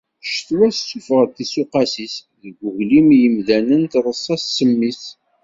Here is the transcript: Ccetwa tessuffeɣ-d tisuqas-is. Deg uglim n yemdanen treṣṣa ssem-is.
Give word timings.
Ccetwa 0.25 0.67
tessuffeɣ-d 0.71 1.31
tisuqas-is. 1.35 2.15
Deg 2.41 2.55
uglim 2.67 3.09
n 3.15 3.19
yemdanen 3.21 3.83
treṣṣa 3.91 4.35
ssem-is. 4.43 5.03